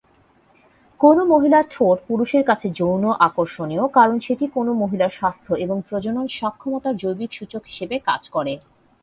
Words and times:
কোনও 0.99 1.23
মহিলার 1.25 1.65
ঠোঁট 1.71 1.97
পুরুষদের 2.07 2.45
কাছে 2.45 2.67
যৌন 2.79 3.03
আকর্ষণীয় 3.27 3.85
কারণ 3.97 4.17
সেটি 4.19 4.45
কোনও 4.55 4.71
মহিলার 4.81 5.15
স্বাস্থ্য 5.19 5.51
এবং 5.65 5.77
প্রজনন 5.87 6.25
সক্ষমতার 6.39 6.99
জৈবিক 7.01 7.31
সূচক 7.33 7.61
হিসাবে 7.65 7.95
কাজ 8.07 8.21
করে। 8.35 8.53